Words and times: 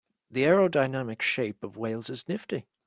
The 0.31 0.45
aerodynamic 0.45 1.21
shape 1.21 1.63
of 1.63 1.77
whales 1.77 2.09
is 2.09 2.27
nifty. 2.27 2.65